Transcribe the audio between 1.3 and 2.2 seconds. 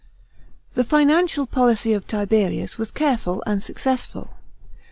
policy of